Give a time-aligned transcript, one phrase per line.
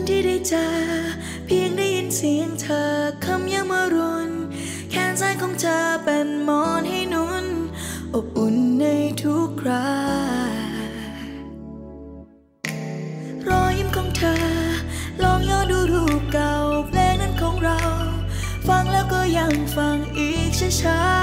[0.00, 0.66] นที่ได้เจอ
[1.46, 2.86] เพียงได้ยินเสียงเธอ
[3.24, 4.30] คำยังมารุน
[4.90, 7.46] แขนซ้ายของเธอเป็นมอนให้นุน
[8.14, 8.84] อบอุ่นใน
[9.22, 9.90] ทุกครา
[13.48, 14.36] รอยยิ้มของเธอ
[15.22, 16.54] ลองย้อนดูรูปเก่า
[16.88, 17.80] เพลงนั้นของเรา
[18.66, 20.50] ฟังแล้วก็ยังฟังอีก
[20.82, 21.19] ช้าๆ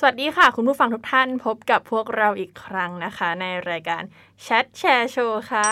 [0.00, 4.02] สวัสดีค่ะ คุณผู้ฟังทุกท่านพบกับพวกเราอีกครั้งนะคะ ในรายการ
[4.42, 5.68] แชทแชร์โชว์ค่ะ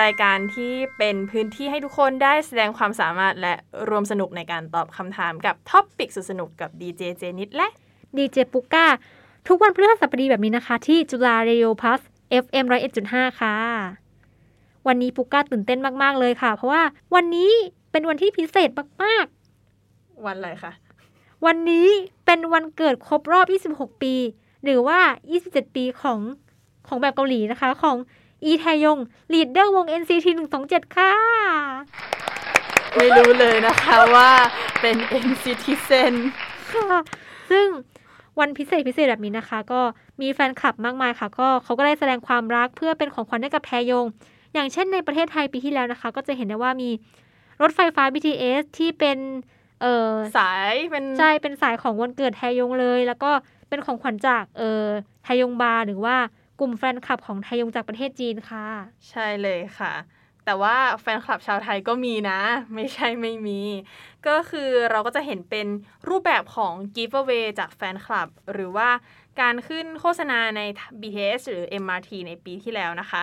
[0.00, 3.54] รายการที่เป็นพื้นที่ให้ทุกคนได้แสดงความสามารถและ
[3.88, 7.68] ร่วมสนุกในการตอบคำถามกับ topic สุดสนุกกับดีเจเจนิดและ
[8.16, 8.86] ดีเจปุก้า
[9.48, 12.00] ทุกวันพฤหัสบดีแบบนี้นะคะ ที่จุฬาเรดิโอพลัส
[12.44, 12.66] FM
[13.02, 13.56] 101.5 ค่ะ
[14.86, 16.82] วันนี้ปุก้าตื่นเต้นมาก ๆ เลยค่ะ เพราะว่า
[17.14, 17.50] วันนี้
[17.92, 18.70] เป็นวันที่พิเศษ
[19.04, 19.26] มาก
[20.26, 20.81] วันอะไรคะๆ
[21.46, 21.88] วันนี้
[22.26, 24.14] เป็นวันเกิดครบรอบ 26 ปี
[24.64, 24.98] หรือว่า
[25.38, 26.18] 27 ปีของ
[26.88, 27.96] ของแบบเกาหลีนะคะ ของ
[28.44, 28.98] อีแทยง
[29.32, 30.26] ลีดเดอร์วง NCT
[30.60, 31.12] 127 ค่ะ
[32.94, 34.30] ไม่รู้เลยนะคะว่า
[34.80, 36.14] เป็น NCT Zen
[36.72, 36.98] ค่ะ
[37.50, 37.66] ซึ่ง
[38.40, 39.80] วันพิเศษพิเศษแบบนี้นะคะ ก็
[40.20, 44.06] มีแฟนคลับมากมายค่ะ ก็เขาก็ได้แสดงความรักเพื่อเป็นของขวัญให้กับแทยง
[44.54, 46.90] อย่างเช่นในประเทศไทยปีที่แล้วนะคะ ก็จะเห็นได้ว่ามี
[47.62, 49.18] รถไฟฟ้า BTS ที่เป็น
[49.82, 53.30] เออสายเป็นใช่เป็นสายของวันเกิดแทยงเลย แล้วก็
[53.68, 54.84] เป็นของขวัญจากเออ
[55.24, 56.16] ไทยงบาร์หรือว่า
[56.60, 58.66] กลุ่มแฟนคลับของไทยงจากประเทศจีนค่ะ
[59.10, 59.92] ใช่เลยค่ะ
[60.44, 62.40] แต่ว่าแฟนคลับชาวไทยก็มีนะ
[62.74, 63.60] ไม่ใช่ไม่มี
[64.26, 65.66] ก็คือเราก็จะเห็นเป็น
[66.08, 68.88] รูปแบบของ giveaway จากแฟนคลับ หรือว่า
[69.40, 70.60] การขึ้นโฆษณาใน
[71.00, 73.22] BTS หรือ MRT ในปีที่แล้วนะคะ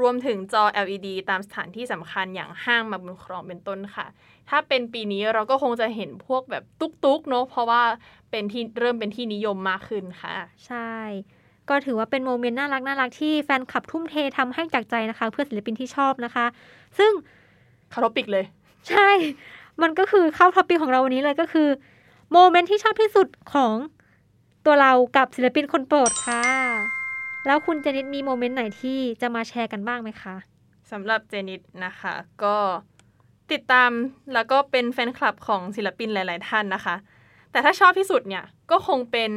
[0.00, 4.06] รวมถึงจอ LED ตามสถานที่สำคัญอย่างห้างมาบุญครองเป็นต้นค่ะ
[4.48, 7.82] ถ้าเป็นปีนี้เราก็คงจะเห็นพวกแบบตุ๊กๆเนอะเพราะว่า
[8.30, 10.34] เป็นที่เริ่มเป็นที่นิยมมากขึ้นค่ะ
[10.66, 10.92] ใช่
[11.68, 16.46] ก็ถือว่าเป็น moment น่ารักน่ารักที่แฟนคลับทุ่มเททำให้จากใจนะคะ เพื่อศิลปินที่ชอบนะคะ
[16.98, 17.12] ซึ่ง
[17.92, 18.44] เข้า topic เลย
[18.88, 19.10] ใช่
[19.82, 21.68] มันก็คือเข้า topic ของเราวันนี้เลยก็คือ
[22.32, 23.74] moment ที่ชอบที่สุดของ
[24.66, 26.99] ตัวเรากับศิลปินคนโปรดค่ะ
[27.46, 30.36] แล้วคุณเจนิตมี moment ไหนที่จะมาแชร์กันบ้างไหมคะ
[30.90, 32.56] สำหรับเจนิตนะคะ ก็
[33.52, 33.90] ติดตาม
[34.34, 36.96] แล้วก็เป็นแฟนคลับของศิลปินหลาย ๆ ท่านนะคะ
[37.50, 39.30] แต่ถ้าชอบที่สุดเนี่ยก็คงเป็น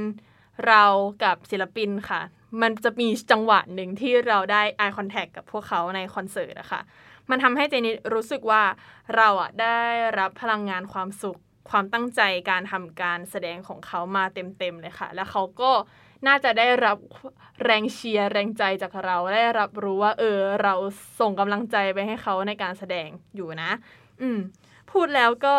[0.67, 0.83] เรา
[1.23, 2.21] กับศิลปินค่ะ
[2.61, 6.81] มันจะมีจังหวะหนึ่งที่เราได้ eye contact กับพวกเขาในคอนเสิร์ตนะคะ
[7.29, 8.63] มันทำให้เจนิตรู้สึกว่า
[9.15, 9.79] เราอะได้
[10.19, 11.39] รับพลังงานความสุข
[11.69, 15.71] ความตั้งใจการทำการแสดงของเขามาเต็ม ๆ เลยค่ะ แล้วเขาก็
[16.27, 16.97] น่าจะได้รับ
[17.63, 20.73] แรงเชียร์แรงใจจากเราได้รับรู้ว่า เออ เรา
[21.19, 23.71] ส่งกำลังใจไปให้เขาในการแสดงอยู่นะ
[24.21, 24.39] อืม
[24.91, 25.53] พูดแล้วก็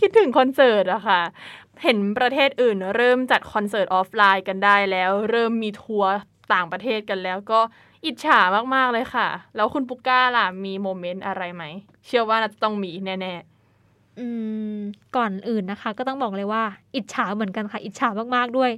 [0.00, 1.20] คิดถึงคอนเสิร์ตอะค่ะ
[1.82, 6.12] เห็นประเทศอื่น เริ่มจัดคอนเสิร์ตออฟไลน์กันได้แล้ว เริ่มมีทัวร์
[6.52, 7.60] ต่างประเทศกันแล้วก็
[8.04, 8.40] อิจฉา
[8.74, 11.64] มาก ๆ เลยค่ะ แล้วคุณปุกก้าล่ะ มี moment อะไรไหม
[12.06, 13.34] เชื่อว่าน่าจะต้องมีแน่
[14.18, 14.26] อื
[14.76, 14.78] ม
[15.16, 16.62] ก่อนอื่นนะคะ ก็ต้องบอกเลยว่า
[16.94, 18.70] อิจฉาเหมือนกันค่ะ อิจฉามาก ๆ ด้วย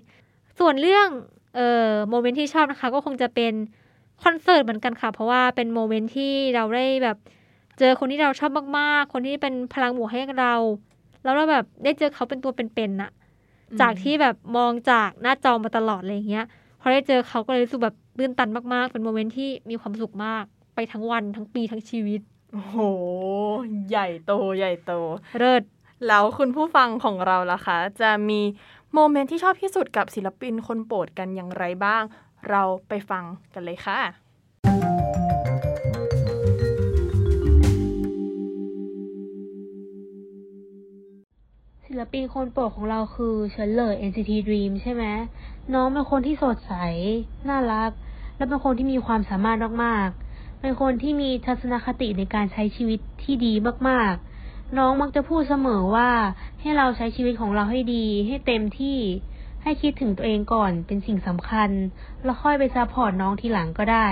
[0.59, 1.09] ส่วนเรื่อง
[1.55, 3.53] เอ่อ moment ที่ชอบนะคะ ก็คงจะเป็น
[4.23, 7.17] คอนเสิร์ตเหมือนกันค่ะ เพราะว่าเป็น moment ที่เราได้แบบ
[7.79, 10.55] เจอคนที่เราชอบมากๆ คนที่เป็นพลังบวกให้เรา
[11.23, 13.11] แล้วเราแบบได้เจอเขาเป็นตัวเป็นๆน่ะ
[13.81, 16.47] จากที่แบบมองจากหน้าจอมาตลอดอะไรอย่างเงี้ย
[16.81, 20.45] พอได้เจอเขาก็เลยรู้สึกแบบตื้นตันมากๆ เป็นโมเมนต์ที่มีความสุขมาก
[20.75, 22.21] ไปทั้งวันทั้งปีทั้งชีวิต
[22.53, 22.77] โอ้โห
[23.89, 24.93] ใหญ่โตใหญ่โต
[25.39, 25.63] เลิศ
[26.07, 28.41] แล้วคุณผู้ฟังของเราล่ะคะ จะมี
[28.99, 32.03] โมเมนต์ที่ชอบที่สุดกับศิลปินคนโปรดกันอย่างไรบ้าง
[32.49, 34.01] เราไปฟังกันเลยค่ะ
[41.87, 45.05] ศิลปินคนโปรดของเราคือเฉินเลย NCT Dream ใช่ไหม
[45.75, 46.73] น้องเป็นคนที่สดใส
[47.49, 47.91] น่ารัก
[48.37, 53.53] และเป็นคนที่มีความสามารถมากๆ เป็นคนที่มีทัศนคติในการใช้ชีวิตที่ดี
[53.89, 56.11] มากๆ น้องมักจะพูดเสมอว่า
[56.67, 58.99] ให้เราใช้ชีวิตของเราให้ดี ให้เต็มที่
[59.63, 61.71] ให้คิดถึงตัวเองก่อนเป็นสิ่งสำคัญ
[62.25, 64.09] แล้วค่อยไป support น้องทีหลังก็ได้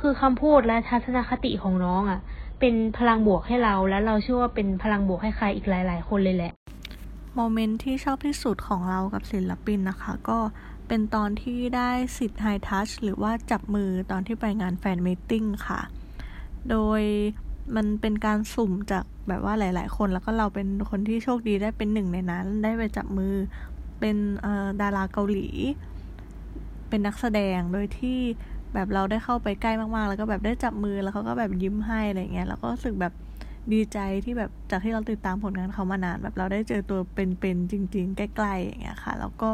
[0.00, 2.20] คือคำพูดและทัศนคติของน้องอะ
[2.60, 6.52] เป็นพลังบวกให้เรา และเราเชื่อว่าเป็นพลังบวกให้ใครอีกหลาย ๆ คนเลยแหละ
[7.34, 10.38] moment ที่ชอบที่สุดของเรากับศิลปินนะคะ ก็
[10.88, 15.80] เป็นตอนที่ได้สิทธิ์ high touch หรือว่าจับมือตอนที่ไปงานแฟนมิทติ้งค่ะ
[16.70, 17.02] โดย
[17.76, 23.34] มันเป็นการสุ่มจากแบบว่าหลาย ๆ คนแล้วก็เราเป็นคนที่โชคดีได้เป็นหนึ่งในนั้น ได้ไปจับมือ
[24.00, 24.16] เป็น
[24.80, 25.48] ดาราเกาหลี
[26.88, 28.18] เป็นนักแสดงโดยที่
[28.74, 33.12] แบบเราได้เข้าไปใกล้มาก ๆ แล้วก็แบบได้จับมือแล้วเขาก็แบบยิ้มให้อะไรเงี้ยแล้วก็รู้สึกแบบ
[33.72, 39.50] ดีใจที่แบบจากที่เราติดตามผลงานเขามานานแบบเราได้เจอตัวเป็นๆจริง ๆ ใกล้ ๆ อย่างเงี้ยค่ะ แล้วก็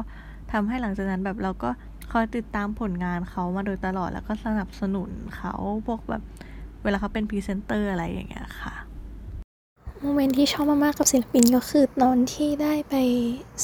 [0.53, 1.71] ทำให้หลังจากนั้นแบบเราก็
[2.13, 5.55] คอยติดตามผลงานเขามาโดยตลอดแล้วก็สนับสนุนเขา
[5.87, 6.23] พวกแบบ
[6.85, 8.75] เวลาเขาเป็นพรีเซนเตอร์อะไรอย่างเงี้ยค่ะ
[10.01, 12.95] moment ที่ชอบมาก ๆ กับศิลปินก็คือตอนที่ได้ไป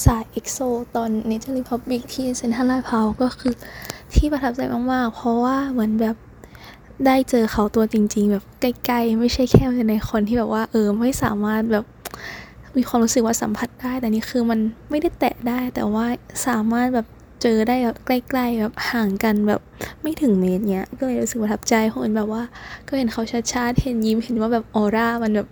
[0.05, 0.59] สาย EXO
[0.97, 3.55] ตอนเนเธอร์รีพับบิกที่เซนทรัลลาดพร้าวก็คือ
[4.15, 4.61] ที่ประทับใจ
[4.93, 6.17] มาก ๆ เพราะว่าเหมือนแบบ
[7.07, 11.85] ได้เจอเขาตัวจริง ๆ แบบใกล้ ๆ ไม่ใช่แค่ในคนที่แบบว่าเออไม่สามารถแบบ
[12.77, 16.07] มีความรู้สึกว่าสัมผัสได้ แต่นี่คือมันไม่ได้แตะได้แต่ว่า
[16.47, 17.07] สามารถแบบ
[17.43, 19.61] เจอได้แบบใกล้ๆแบบห่างกันแบบ
[20.03, 22.43] ไม่ถึงเมตรเนี้ย ก็เลยรู้สึกประทับใจเพราะเห็นแบบว่า
[22.89, 23.23] ก็เห็นเขา
[23.53, 25.49] ชัดๆเห็นยิ้มเห็นว่าแบบออร่ามันแบบ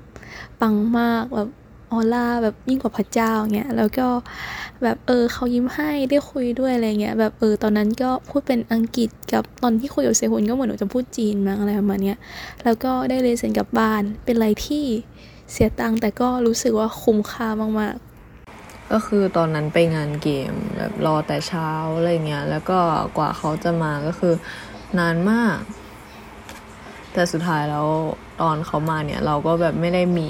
[0.60, 1.48] ปังมากแบบ
[1.92, 4.08] ออร่าแบบยิ่งกว่าพระเจ้าเงี้ย แล้วก็
[4.82, 12.16] แบบเออเขายิ้มให้ได้คุยด้วยอะไรเงี้ย แบบเออตอนนั้นก็พูดเป็นอังกฤษกับตอนที่คุยกับเซฮุนก็เหมือนหนูจะพูดจีนมั้งอะไรประมาณเนี้ย
[12.64, 14.84] แล้วก็ได้เรียนเซ็นกลับบ้านเป็นอะไรที่
[15.52, 17.48] เสียตังค์แต่ก็รู้สึกว่าคุ้มค่า
[17.80, 18.07] มากๆ
[18.92, 22.78] ก็คือตอนนั้นไปงานเกมแบบรอแต่เช้าอะไรเงี้ยแล้วก็
[23.18, 24.34] กว่าเขาจะมาก็คือ
[24.98, 25.58] นานมาก
[27.12, 27.86] แต่สุดท้ายแล้ว
[28.40, 30.28] ตอนเขามาเนี่ย เราก็แบบไม่ได้มี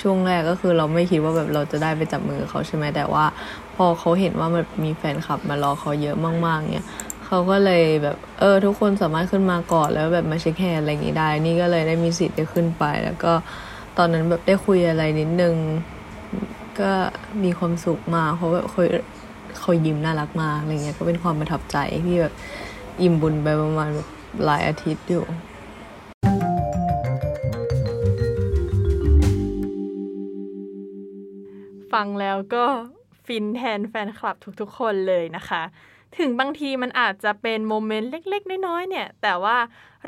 [0.00, 3.24] ช่วงแรกก็คือ เราไม่คิดว่าแบบเราจะได้ไปจับมือเขาใช่ไหมแต่ว่า
[3.76, 6.86] พอเขาเห็นว่ามันมีแฟนคลับมารอเขาเยอะมาก ๆ เนี่ย
[7.26, 13.32] เขาก็เลยแบบเออ ทุกคนสามารถขึ้นมาก่อนแล้วแบบมา shake hand อะไรอย่างงี้ได้ นี่ก็เลยได้มีสิทธิ์ได้ขึ้นไป แล้วก็
[13.98, 15.54] ตอนนั้นแบบได้คุยอะไรนิดนึง
[16.80, 16.92] ก็
[17.44, 18.82] มีความสุขมากเพราะแบบเขา
[19.58, 21.76] เขายิ้มน่ารักมากอะไรเงี้ย ก็เป็นความประทับใจ
[22.06, 22.34] ที่แบบ
[23.00, 24.08] อิ่มบุญไปประมาณแบบ
[24.44, 25.24] หลายอาทิตย์อยู่
[31.92, 32.64] ฟังแล้วก็
[33.26, 35.62] ฟินแทนแฟนคลับทุกๆ คนเลยนะคะ
[36.18, 39.56] ถึงบางทีมันอาจจะเป็นโมเมนต์เล็กๆ น้อยๆ เนี่ย แต่ว่า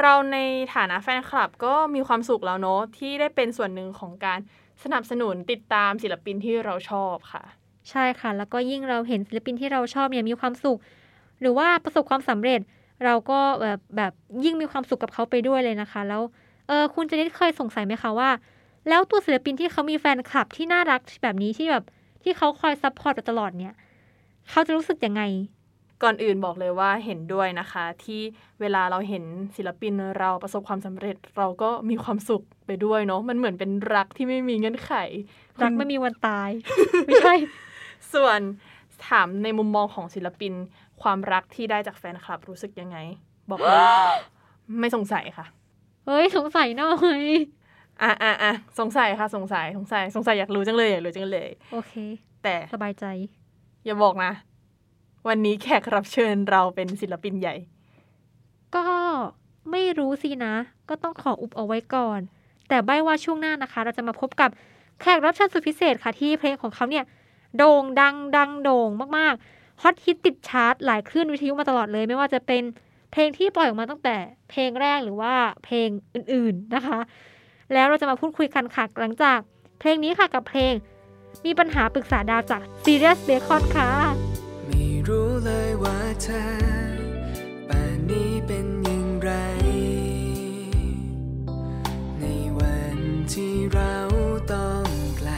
[0.00, 0.38] เราใน
[0.74, 4.38] ฐานะแฟนคลับก็มีความสุขแล้วเนาะที่ได้เป็นส่วนหนึ่งของการ
[4.84, 7.44] สนับสนุนติดตามศิลปินที่เราชอบค่ะ
[7.90, 10.78] ใช่ค่ะ แล้วก็ยิ่งเราเห็นศิลปินที่เราชอบเนี่ยมีความสุข
[11.40, 12.60] หรือว่าประสบความสำเร็จ
[13.04, 14.12] เราก็แบบแบบ
[14.44, 16.22] ยิ่งมีความสุขกับเขาไปด้วยเลยนะคะ แล้ว
[16.68, 18.30] เออคุณจนิดเคยสงสัยไหมคะว่า
[18.88, 21.84] แล้วตัวศิลปินที่เขามีแฟนคลับที่น่ารักแบบนี้ที่แบบ
[22.22, 23.74] ที่เขาคอย support ตลอดเนี่ย
[24.50, 25.22] เขาจะรู้สึกยังไง
[26.02, 28.20] ก่อนอื่นบอกเลยว่าเห็นด้วยนะคะ ที่
[28.60, 29.24] เวลาเราเห็น
[29.56, 34.92] ศิลปินเราประสบความสำเร็จเราก็มีความสุขไปด้วยเนาะมันเหมือนเป็นรักที่ไม่มีเงื่อนไข
[35.62, 36.50] รักไม่มีวันตาย
[37.06, 37.34] ไม่ใช่
[38.14, 38.40] ส่วน
[39.08, 40.52] ถามในมุมมองของศิลปิน
[41.02, 42.98] ความรักที่ได้จากแฟนคลับรู้สึกยังไง
[43.50, 43.80] บอกเลย
[44.80, 45.46] ไม่สงสัยค่ะ
[46.06, 47.22] เฮ้ยสงสัยหน่อย
[48.02, 51.92] อะอะอะสงสัยค่ะ สงสัยสงสัย สงสัยอยากรู้จังเลยอยากรู้จังเลย โอเค
[52.42, 53.04] แต่สบายใจ
[53.84, 54.32] อย่าบอกนะ
[55.28, 57.54] วันนี้แขกรับเชิญเราเป็นศิลปินใหญ่
[58.76, 58.84] ก็
[59.70, 60.54] ไม่รู้สินะ
[60.88, 62.20] ก็ต้องขออุบเอาไว้ก่อน
[62.68, 64.50] แต่ใบว่าช่วงหน้านะคะ เราจะมาพบกับ
[65.00, 67.04] แขกรับเชิญสุดพิเศษค่ะที่เพลงของเขาเนี่ย
[67.56, 72.62] โด่งดังดังโด่งมากๆฮอตฮิตติดชาร์ตหลายคลื่นวิทยุมาตลอดเลย ไม่ว่าจะเป็น
[73.12, 74.16] เพลงที่ปล่อยออกมาตั้งแต่
[74.50, 76.98] เพลงแรกหรือว่าเพลงอื่นๆนะคะ
[77.72, 79.38] แล้วเราจะมาพูดคุยกันค่ะหลังจาก
[79.80, 80.72] เพลงนี้ค่ะกับเพลง
[81.44, 84.25] มีปัญหาปรึกษาดาวจาก Serious Bacon ค่ะ
[85.46, 86.44] เลยว่าเธอ
[87.68, 89.30] ป่านนี้เป็นอย่างไร
[92.20, 92.24] ใน
[92.58, 92.98] วัน
[93.32, 93.96] ที่เรา
[94.52, 94.86] ต้อง
[95.18, 95.30] ไกล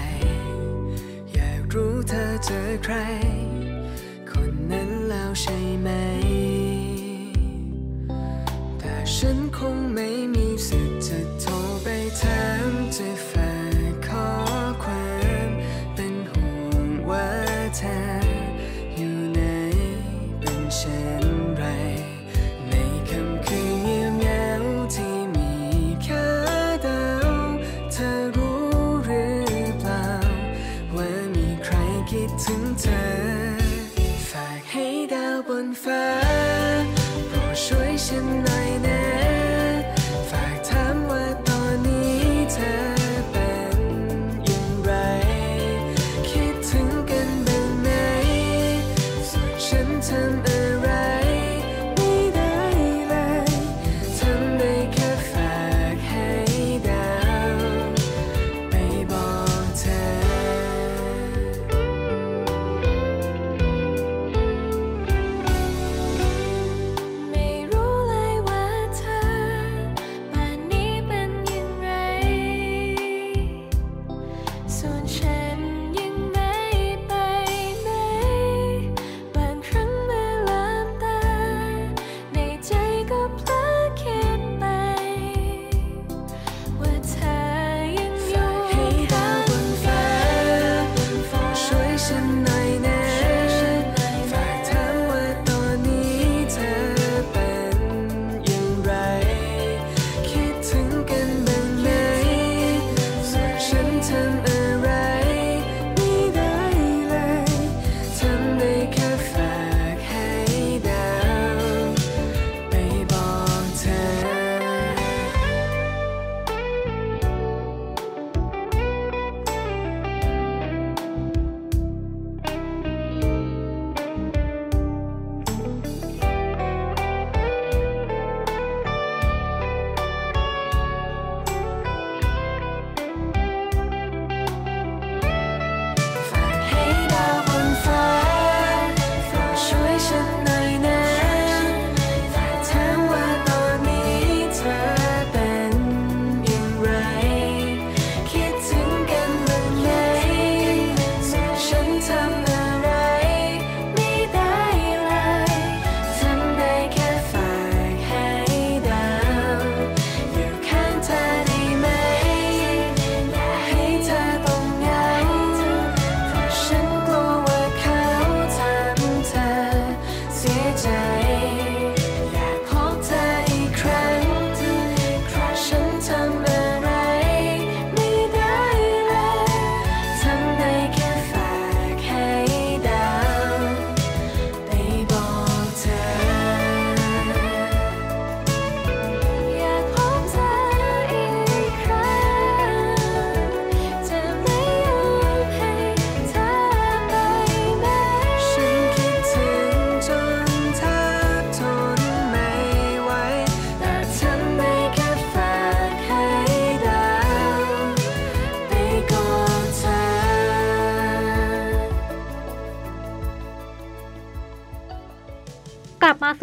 [1.33, 2.97] อยากรู้เธอเจอใคร
[4.31, 5.89] คนนั้นแล้วใช่ไหม
[8.79, 11.87] แต่ฉันคงไม่มีสิทธิ์จะโทรไป
[12.21, 13.09] ถามจะ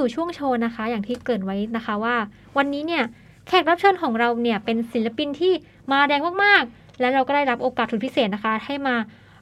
[0.05, 2.15] สู่ช่วงโชว์นะคะ อย่างที่เกริ่นไว้นะคะว่า
[2.57, 3.03] วันนี้เนี่ย
[3.47, 5.53] แขกรับเชิญของเราเนี่ยเป็นศิลปินที่
[5.91, 8.95] มาแรงมากๆ และเราก็ได้รับโอกาสทุนพิเศษนะคะ ให้มา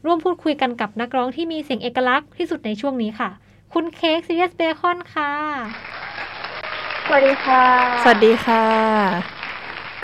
[0.05, 3.29] ร่วมพูดคุยกันกับนักร้องที่มีเสียงเอกลักษณ์ที่สุดในช่วงนี้ค่ะ
[3.73, 5.31] คุณเค้กซีเรียสเบคอนค่ะ
[7.05, 7.63] สวัสดีค่ะ
[8.03, 8.65] สวัสดีค่ะ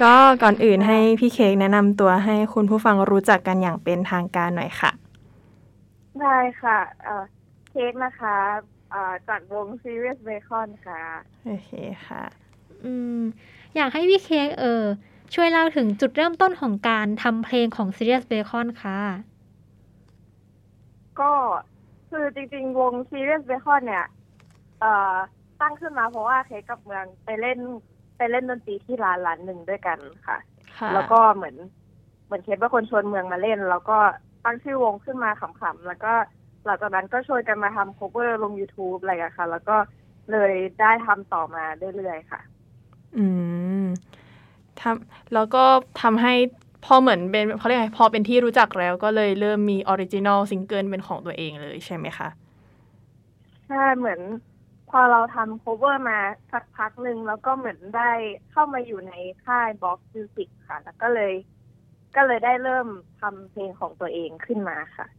[0.02, 4.92] ก็ก่อนอื่นให้พี่เค้กแนะนำตัวให้คุณผู้ฟังรู้จักกันอย่างเป็นทางการหน่อยค่ะ
[6.20, 7.24] ได้ค่ะ เอ่อ
[7.70, 8.79] เค้กนะคะเอ่อ
[9.28, 11.02] จากวง Serious Bacon ค่ะ
[11.46, 11.72] โอเค
[12.08, 12.24] ค่ะ
[12.84, 13.22] อืม
[13.76, 14.84] อยากให้พี่เค้กเออ
[15.34, 19.00] ช่วยเล่าถึงจุดเริ่มต้นของการทำเพลงของ Serious Bacon ค่ะ
[21.20, 21.32] ก็
[22.10, 24.06] คือจริงๆ วง Serious Bacon เนี่ย
[24.80, 25.16] เอ่อ
[25.62, 27.60] ตั้งขึ้นมาเพราะว่าเค้กกับเมืองไปเล่น
[28.18, 30.38] ไปเล่นดนตรีที่ร้านร้านหนึ่งด้วยกันค่ะ
[30.78, 31.56] ค่ะแล้วก็เหมือน
[32.26, 33.98] เหมือนเค้กเป็นคนชวนเมืองมาเล่น แล้วก็
[34.46, 36.39] ตั้งชื่อวงขึ้นมาขำๆแล้วก็ห
[36.70, 39.78] ลังจากนั้นก็ชวนกันมาทำ cover ลง YouTube อะไรกันค่ะ แล้วก็
[40.32, 41.64] เลยได้ทำต่อมา
[41.96, 42.42] เรื่อยๆค่ะ
[43.18, 43.26] อื
[43.84, 43.86] ม
[44.80, 45.64] ทำแล้วก็
[46.02, 46.34] ทำให้
[46.86, 52.30] พอเหมือนเป็นเขาเรียกไงพอเป็นที่รู้จักแล้วก็เลยเริ่มมี original single เป็นของตัวเองเลยใช่ไหมคะ
[53.68, 54.22] ใช่เหมือน
[54.88, 56.16] พอเราทำ cover มา
[56.52, 58.02] สักพักหนึ่งแล้วก็เหมือนได้
[58.50, 59.12] เข้ามาอยู่ใน
[59.44, 61.32] ค่าย Box Music ค่ะ แล้วก็เลย
[62.16, 62.88] ก็เลยได้เริ่ม
[63.20, 65.19] ทำเพลงของตัวเองขึ้นมาค่ะอ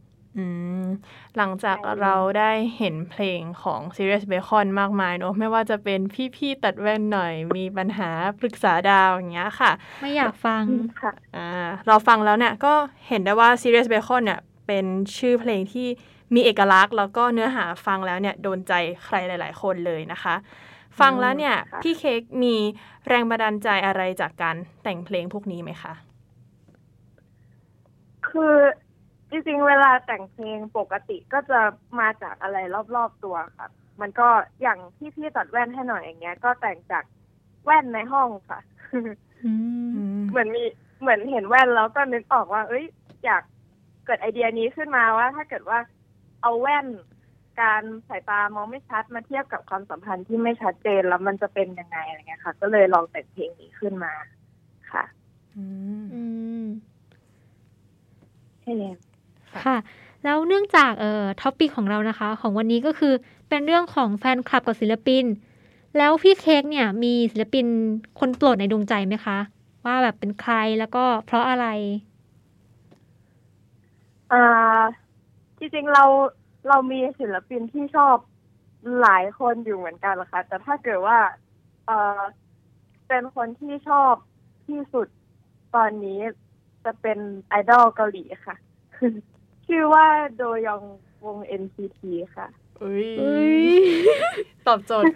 [1.37, 5.99] หลังจากเราได้เห็นเพลงของ Serious Bacon มากมายเนอะไม่ว่าจะเป็น
[6.35, 8.09] พี่ๆตัดแว่นหน่อย มีปัญหา
[8.39, 9.71] ปรึกษาดาวอย่างเงี้ยค่ะ
[10.01, 10.63] ไม่อยากฟัง
[11.01, 12.73] ค่ะอ่าเราฟังแล้วเนี่ยก็
[13.07, 14.85] เห็นได้ว่า Serious Bacon เนี่ยเป็น
[15.17, 15.87] ชื่อเพลงที่
[16.35, 18.73] มีเอกลักษณ์ แล้วก็เนื้อหาฟังแล้วเนี่ยโดนใจ
[19.03, 20.35] ใครหลาย ๆ คนเลยนะคะ
[20.99, 22.55] ฟังแล้วเนี่ยค่ะพี่เค้กมี
[23.07, 25.93] แรงบันดาลใจอะไรจากการแต่งเพลงพวกนี้ไหมคะ
[28.27, 28.55] คือ
[29.31, 31.59] จริงๆ เวลาแต่งเพลงปกติก็จะ
[31.99, 32.57] มาจากอะไร
[32.95, 33.69] รอบๆตัวค่ะ
[34.01, 34.27] มันก็
[34.61, 37.03] อย่างที่พี่ตัดแว่นให้หน่อยอย่างเงี้ย ก็แต่งจาก
[37.65, 38.59] แว่นในห้องค่ะ
[39.45, 39.51] อื
[39.93, 40.63] มเหมือนมี
[41.01, 42.85] เหมือนเห็นแว่นแล้วก็นึกออกว่า เอ้ย
[43.25, 43.43] อยาก
[44.05, 45.79] เกิดไอเดียนี้ขึ้นมาว่า ถ้าเกิดว่า
[46.41, 46.87] เอาแว่น
[47.61, 54.13] การสายตามองไม่ชัดมาเทียบกับความสัมพันธ์ที่ไม่ชัดเจนแล้วมันจะเป็นยังไงอะไรเงี้ยค่ะ ก็เลยลองแต่งเพลงนี้ขึ้นมา
[54.91, 55.03] ค่ะ
[55.57, 55.65] อื
[56.01, 56.23] มอื
[56.63, 56.65] ม
[58.61, 58.97] ใช่แล้ว
[59.65, 59.77] ค่ะ
[60.23, 63.13] แล้วเนื่องจากเอ่อ topic ของเรานะคะ ของวันนี้ก็คือ
[63.49, 65.25] เป็นเรื่องของแฟนคลับกับศิลปิน
[65.97, 67.65] แล้วพี่เค้กเนี่ยมีศิลปิน
[68.19, 69.37] คนโปรดในดวงใจไหมคะ
[69.85, 71.65] ว่าแบบเป็นใครแล้วก็เพราะอะไร
[74.31, 74.37] อ่า
[75.59, 76.05] จริงๆเรา
[76.67, 78.17] เรามีศิลปินที่ชอบ
[78.99, 81.19] หลายคนอยู่เหมือนกันละค่ะแต่ถ้าเกิดว่า
[81.85, 82.21] เออ
[83.07, 84.15] เป็นคนที่ชอบ
[84.67, 85.07] ที่สุด
[85.75, 86.19] ตอนนี้
[86.83, 88.55] จะเป็นไอดอลเกาหลีค่ะ
[89.71, 90.07] ชื่อว่า
[90.39, 90.83] โดยอง
[91.25, 91.99] วง NCT
[92.35, 92.47] ค่ะ
[92.81, 92.99] อุ้
[93.51, 93.59] ย
[94.67, 95.13] ตอบโจทย์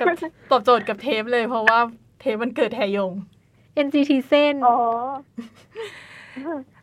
[0.00, 0.08] กับ
[0.50, 1.78] ตอบโจทย์กับเทปเลยเพราะว่า
[2.20, 3.12] เทปมันเกิดแทยง
[3.86, 4.76] NCT เส้นอ๋อ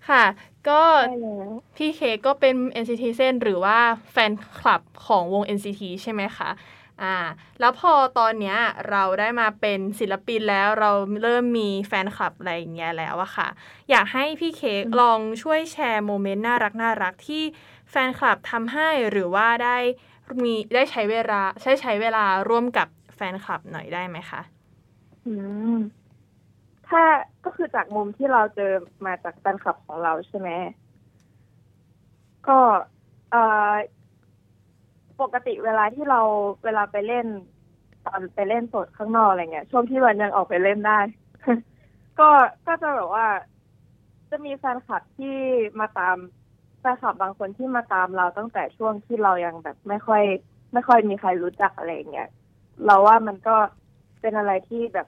[0.09, 0.23] ค่ะ
[0.69, 3.77] ก็ใช่แล้วพี่เคกก็เป็น NCT เส้นหรือว่า
[4.11, 6.49] แฟนคลับของวง NCT ใช่ไหมคะ
[7.01, 7.17] อ่า
[7.59, 8.57] แล้วพอตอนเนี้ย
[8.89, 13.47] เราได้มาเป็นศิลปินแล้วเราเริ่มมีแฟนคลับอะไรอย่างเงี้ยแล้วอะค่ะ
[13.89, 17.43] อยากให้พี่เค้กลองช่วยแชร์โมเมนต์น่ารักน่ารักที่
[17.89, 19.77] แฟนคลับทำให้หรือว่าได้
[20.43, 24.41] มีได้ใช้เวลาใช้ใช้เวลาร่วมกับแฟนคลับหน่อยได้ไหมคะ
[25.25, 25.29] อื
[25.73, 26.11] ม
[26.85, 26.99] ถ้า
[27.43, 28.63] ก็คือจากมุมที่เราเจอ
[29.05, 30.49] มาจากแฟนคลับของเราใช่ไหม
[32.47, 32.53] ก็
[33.29, 33.37] เอ่อ
[35.21, 36.21] ปกติเวลาที่เรา
[36.63, 37.27] เวลาไปเล่น
[38.05, 40.99] ตอนไปเล่นสดข้างนอกอะไรเงี้ยช่วงที่วันยังออกไปเล่นได้
[42.19, 42.29] ก็
[42.65, 43.27] ก็จะแบบว่า
[44.29, 45.37] จะมีแฟนคลับที่
[45.79, 46.17] มาตาม
[46.79, 50.23] แฟนคลับบางคนที่มาตามเราตั้งแต่ช่วงที่เรายังแบบไม่ค่อย
[50.73, 52.29] ไม่ค่อยมีใครรู้จักอะไรเงี้ย
[52.85, 53.55] เราว่ามันก็
[54.21, 55.07] เป็นอะไรที่แบบ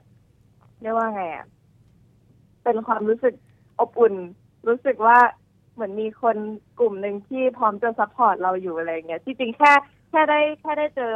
[0.82, 1.46] เรียกว่าไงอะ
[2.62, 3.34] เป็นความรู้สึก
[3.80, 4.14] อบอุ่น
[4.68, 5.18] รู้สึกว่า
[5.74, 6.36] เหมือนมีคน
[6.80, 9.72] กลุ่มหนึ่งที่พร้อมจะ support เราอยู่อะไรเงี้ยที่จริงแค่
[10.14, 11.14] ค่ได้แค่ได้เจอ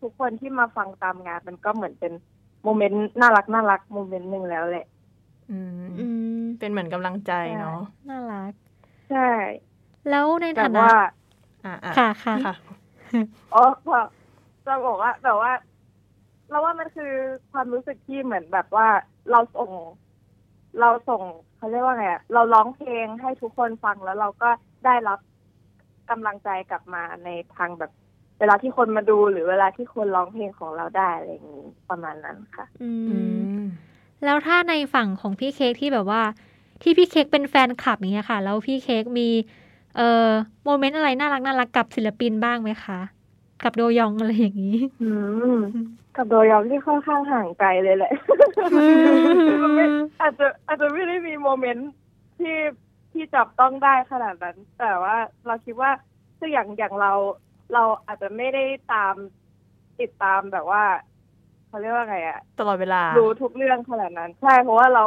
[0.00, 2.12] ทุกคนที่มาฟังตามงาน มันก็เหมือนเป็น
[2.64, 4.86] โมเมนต์น่ารักน่ารัก moment หนึ่งแล้วแหละ
[5.50, 6.06] อืมอื
[6.40, 8.52] มเป็นเหมือนกำลังใจเนาะน่ารัก
[9.10, 9.28] ใช่
[10.10, 10.92] แล้วในแต่ฐานะว่า
[11.64, 12.54] อ่าอ่าค่ะค่ะค่ะ
[13.54, 13.98] อ๋อพอ
[14.66, 15.52] จะบอกว่าแบบว่า
[16.50, 17.12] เราว่ามันคือ
[17.52, 18.88] ความรู้สึกที่เหมือนแบบว่า
[19.30, 19.70] เราส่ง
[20.80, 21.22] เราส่ง
[21.56, 24.50] เขาเรียกว่าไงอะเราร้องเพลงให้ทุกคนฟังแล้วเราก็
[24.84, 25.18] ได้รับ
[26.10, 27.92] กำลังใจกลับมาในทางแบบ
[28.38, 33.62] เวลาที่คนมาดูหรือเวลาที่คนร้องเพลงของเราได้อะไรอย่างนี้ประมาณนั้นค่ะ อือืมม
[34.24, 36.22] แล้วถ้าในฝั่งของพี่เค้กที่แบบว่า
[36.82, 39.28] ที่พี่เค้กเป็นแฟนคลับอย่างเงี้ยค่ะ แล้วพี่เค้กมี
[39.96, 40.28] เอ่อ
[40.64, 43.00] โมเมนต์อะไรน่ารักน่ารักกับศิลปินบ้างไหมคะ
[43.64, 45.10] กับโดยองอะไรอย่างนี้ อื
[45.54, 45.58] ม
[46.16, 48.12] กับโดยองที่ค่อนข้างห่างไกลเลยแหละ
[49.62, 49.84] มันไม่
[50.20, 51.90] อาจจะอาจจะไม่ได้มีโมเมนต์
[52.38, 52.56] ที่
[53.12, 55.90] ที่จับต้องได้ขนาดนั้น แต่ว่าเราคิดว่า
[56.38, 57.12] คืออย่างอย่างเรา
[57.70, 59.16] เราอาจจะไม่ได้ตาม
[59.98, 60.82] ติดตามแบบว่า
[61.66, 65.00] เขาเรียกว่าไงอะตลอดเวลารู้ทุกเรื่องขนาดนั้น ใช่เพราะว่าเรา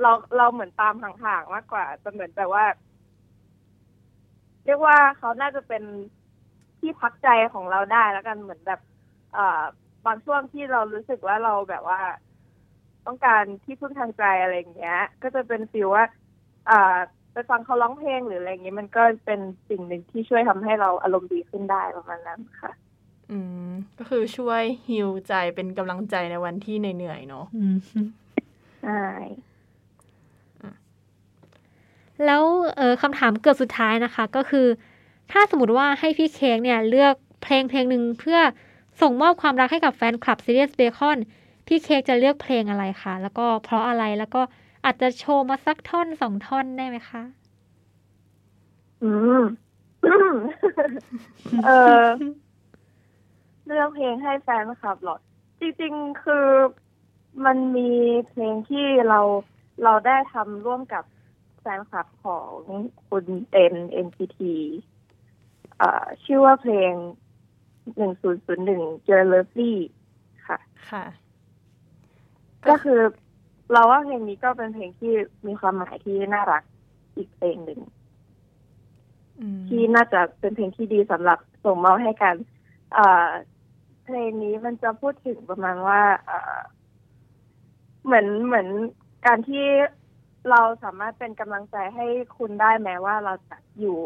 [0.00, 2.64] เราเราเหมือนตามห่างๆมากกว่าจะเหมือนแบบว่า
[4.64, 5.82] เรียกว่าเขาน่าจะเป็น
[6.80, 8.78] ที่พักใจของเราได้แล้วกันเหมือนแบบ
[9.30, 9.40] เอ่อ
[10.04, 11.98] บางช่วงที่เรารู้สึกว่าเราแบบว่า
[13.04, 16.04] ต้องการที่พึ่งทางใจอะไรอย่างเงี้ย ก็จะเป็นฟีลว่า
[16.66, 16.74] อ่า
[17.38, 22.72] ไปฟังเขาร้องเพลงหรืออะไรอย่างเงี้ยมันก็เป็นสิ่งหนึ่งที่ช่วยทำให้เราอารมณ์ดีขึ้นได้ประมาณนั้นค่ะ
[23.30, 27.76] อืม ก็คือช่วยฮิวใจเป็นกำลังใจในวันที่เหนื่อยๆเนาะอืม
[28.82, 29.04] ใช่
[32.26, 32.42] แล้ว
[32.76, 34.66] เออคำถามเกือบสุดท้ายนะคะ ก็คือ
[35.32, 38.38] ถ้าสมมติว่าให้พี่เค้กเนี่ยเลือกเพลงเพลงหนึ่งเพื่อ
[39.00, 41.18] ส่งมอบความรักให้กับแฟนคลับ Serious Bacon
[41.66, 44.42] พี่เค้กจะเลือกเพลงอะไรคะแล้วก็เพราะอะไรแล้วก็
[44.88, 47.22] อาจจะโชว์มาสักท่อนสองท่อนได้ไหมคะ
[49.02, 49.42] อืม
[51.64, 51.70] เอ
[52.02, 52.06] อ
[53.66, 55.16] เลือกเพลงให้แฟนคลับเหรอ
[55.60, 56.46] จริงๆคือ
[57.44, 57.90] มันมี
[58.28, 59.20] เพลงที่เรา
[59.84, 61.04] เราได้ทำร่วมกับ
[61.60, 62.52] แฟนคลับของ
[63.08, 63.74] คุณเต็น
[64.06, 64.40] NCT
[65.78, 66.92] เอ่อชื่อว่าเพลง
[67.96, 69.72] หนึ่งศูนย์ศูนย์หนึ่ง j e r l o v y
[70.46, 70.58] ค่ะ
[70.90, 71.04] ค่ะ
[72.68, 73.00] ก็คือ
[73.72, 75.12] เราว่าเพลงนี้ก็เป็นเพลงที่
[75.46, 76.62] มีความหมายที่น่ารัก
[77.16, 77.80] อีกเพลงหนึ่ง
[79.40, 82.36] อืมที่น่าจะเป็นเพลงที่ดีสำหรับส่งมอบให้กัน
[82.94, 83.28] เอ่อ
[84.04, 86.58] เพลงนี้มันจะพูดถึงประมาณว่าเอ่อ
[88.04, 88.68] เหมือนเหมือน
[89.26, 89.64] การที่
[90.50, 93.98] เราสามารถเป็นกำลังใจให้คุณได้แม้ว่าเราจะอยู่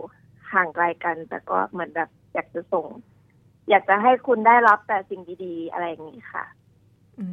[0.52, 2.86] ห่างไกลกัน แต่ก็เหมือนแบบอยากจะส่ง
[3.68, 6.44] อยากจะให้คุณได้รับแต่สิ่งดีๆ อะไรอย่างนี้ค่ะ
[7.18, 7.26] อื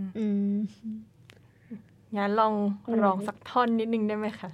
[0.00, 0.54] มอืม
[2.16, 2.54] งั้นลอง
[2.86, 4.50] อืมร้องสักท่อนนิดนึงได้ไหมคะ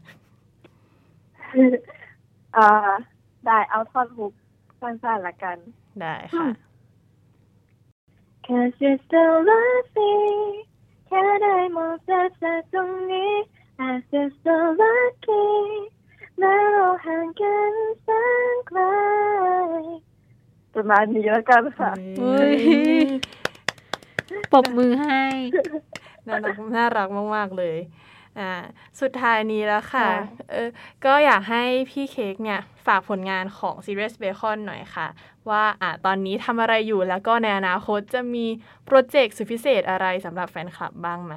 [2.54, 2.90] เอ่อ
[3.46, 4.32] ได้เอาท่อนฮุก
[4.80, 5.56] สั้นๆละกัน
[6.00, 6.46] ได้ค่ะ
[8.46, 10.40] Cause you're still loving
[11.06, 13.32] แค่ได้มองเธอจากตรงนี้
[13.88, 15.46] I feel so lucky
[16.38, 18.08] แม้เราห่างกันแส
[18.54, 18.80] นไกล
[20.74, 22.54] ประมาณนี้แล้วกันค่ะเฮ้ย
[24.52, 25.22] ปรบมือให้
[26.28, 27.76] น่ารักน่ารักมาก ๆ เลย
[28.38, 28.52] อ่า
[29.00, 30.10] สุดท้ายนี้แล้วค่ะค่ะ
[30.50, 30.68] เออ
[31.04, 35.08] ก็อยากให้พี่เค้กเนี่ย ฝากผลงานของ Serious Bacon หน่อยค่ะ
[35.50, 38.46] ว่าอ่าตอนนี้ทำอะไรอยู่แล้วก็ในอนาคตจะมี
[38.84, 41.34] โปรเจกต์สุดพิเศษอะไรสำหรับแฟนคลับบ้างไหม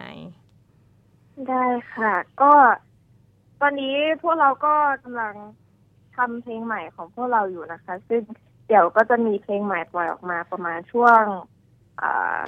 [1.48, 2.54] ได้ค่ะ ก็
[3.62, 5.36] ตอนนี้พวกเราก็กำลัง
[6.16, 8.22] ทำเพลงใหม่ของพวกเราอยู่นะคะ ซึ่ง
[8.68, 11.22] เดี๋ยวก็จะมีเพลงใหม่ปล่อยออกมาประมาณช่วง
[12.02, 12.40] อ่า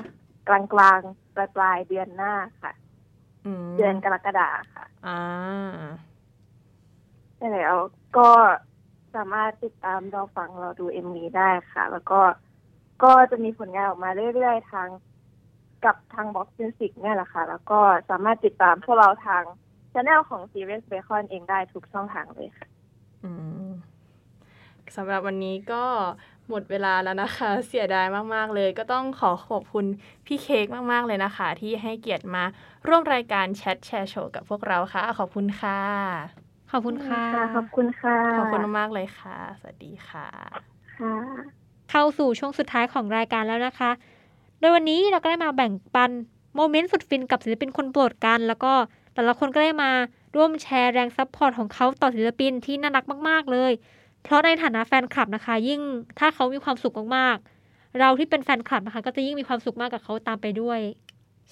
[0.47, 2.71] กลางกลางๆป ลายปลายๆเดือนหน้าค่ะ
[3.45, 5.19] อืมเดือนกรกฎาค่ะ อ่า
[7.35, 7.75] ใช่แล้ว
[8.17, 8.29] ก็
[9.15, 12.19] สามารถติดตามเราฟังเราดูเอ็มวีได้ค่ะ แล้วก็
[13.03, 14.87] ก็จะมีผลงานออกมาเรื่อยๆทาง
[15.85, 19.43] กับทาง Box Music เนี่ยแหละค่ะ แล้วก็สามารถติดตามพวกเราทาง
[19.93, 22.67] ช anel ของ Serious Bacon เองได้ทุกช่องทางเลยค่ะ
[23.23, 23.31] อื
[23.69, 23.71] ม
[24.95, 25.83] สำหรับวันนี้ก็
[26.49, 29.85] หมดเวลาแล้วนะคะ เสียดายมาก ๆ เลย ก็ต้องขอขอบคุณ
[30.25, 32.43] พี่เค้กมาก ๆ เลยนะคะ ที่ให้เกียรติมา
[32.87, 35.79] ร่วมรายการแชทแชร์โชว์กับพวกเราค่ะ ขอบคุณค่ะ
[36.71, 37.23] ขอบคุณค่ะ
[37.55, 40.27] ขอบคุณค่ะ ขอบคุณมากๆเลยค่ะ สวัสดีค่ะ
[40.97, 41.15] ค่ะ
[41.91, 43.91] เข้าสู่ช่วงสุดท้ายของรายการแล้วนะคะ
[44.59, 46.11] โดยวันนี้เราก็ได้มาแบ่งปัน
[46.55, 48.73] moment สุดฟินกับศิลปินคนโปรดกัน แล้วก็
[49.13, 49.91] แต่ละคนก็ได้มา
[50.35, 53.71] ร่วมแชร์แรง support ของเขาต่อศิลปินที่น่ารักมาก ๆ เลย
[54.23, 55.81] เพราะในฐานะแฟนคลับนะคะ ยิ่ง
[56.19, 60.79] ถ้าเขามีความสุขมากๆ เราที่เป็นแฟนคลับนะคะ ก็จะยิ่งมีความสุขมากกับเขาตามไปด้วย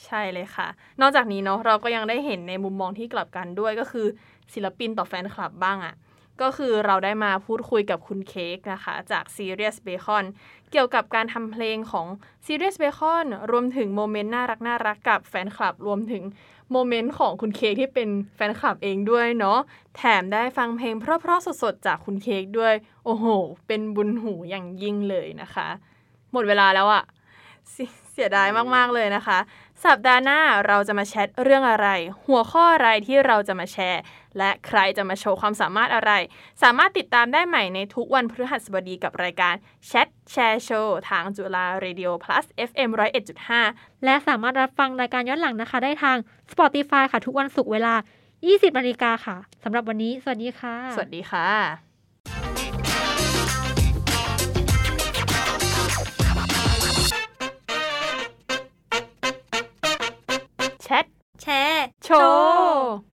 [0.06, 0.68] ใช่เลยค่ะ
[1.02, 4.08] นอกจากนี้เนาะเราก็ยังได้เห็นในมุมมองที่กลับกันด้วยก็คือ
[4.54, 5.96] ศิลปินต่อแฟนคลับบ้างอะ่ะ
[6.42, 10.26] ก็คือเราได้มาพูดคุยกับคุณเค้กนะคะ จาก Serious Bacon
[10.72, 12.08] เกี่ยวกับการทำเพลงของ
[12.46, 16.24] Serious Bacon รวมถึงโมเมนต์น่ารักน่ารักกับแฟนคลับ รวมถึง
[16.72, 19.60] โมเมนต์ของคุณเค้กที่เป็นแฟนคลับเองด้วยเนาะ
[19.96, 22.74] แถมได้ฟังเพลงเพราะๆสดๆ จากคุณเค้กด้วย
[23.06, 23.26] โอ้โห
[23.68, 25.68] เป็นบุญหูอย่างยิ่งเลยนะคะ
[26.34, 27.04] หมดเวลาแล้วอะ
[27.72, 29.38] เสียเสียดายมากๆเลยนะคะ
[29.86, 31.88] สัปดาห์หน้าเราจะมาแชทเรื่องอะไร
[32.26, 34.02] หัวข้ออะไรที่เราจะมาแชร์
[34.38, 36.12] และใครจะมาโชว์ความสามารถอะไร
[36.64, 39.56] สามารถติดตามได้ใหม่ในทุกวันพฤหัสบดีกับรายการ
[39.88, 42.90] แชทแชร์โชว์ทางจุฬา Radio Plus FM
[43.48, 46.18] 101.5 และสามารถรับฟังรายการย้อนหลังนะคะ ได้ทาง
[46.52, 47.96] Spotify ค่ะ ทุกวันศุกร์เวลา
[48.36, 51.87] 20นาฬิกาค่ะสำหรับวันนี้ สวัสดีค่ะ สวัสดีค่ะ
[61.38, 63.04] 제, 저.